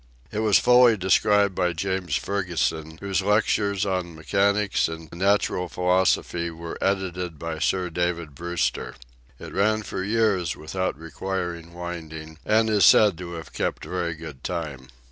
[0.31, 6.75] It was fully described by James Ferguson, whose lectures on Mechanics and Natural Philosophy were
[6.83, 8.95] edited by Sir David Brewster.
[9.37, 14.15] It ran for years without requiring wind ing, and is said to have kept very
[14.15, 14.87] good time.